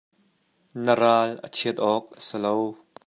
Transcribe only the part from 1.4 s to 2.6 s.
a chiat awk a si lo.